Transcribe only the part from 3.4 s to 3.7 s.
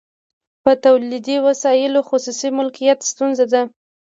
ده